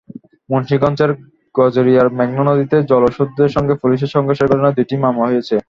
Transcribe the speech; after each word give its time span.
মুন্সিগঞ্জের 0.49 1.11
গজারিয়ায় 1.55 2.11
মেঘনা 2.19 2.43
নদীতে 2.49 2.77
জলদস্যুদের 2.89 3.53
সঙ্গে 3.55 3.73
পুলিশের 3.81 4.13
সংঘর্ষের 4.15 4.49
ঘটনায় 4.51 4.77
দুটি 4.77 4.95
মামলা 5.03 5.29
হয়েছে। 5.29 5.55